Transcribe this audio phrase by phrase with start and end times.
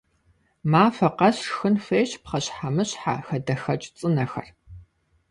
[0.71, 4.47] Махуэ къэс шхын хуейщ пхъэщхьэмыщхьэ, хадэхэкӀ цӀынэхэр.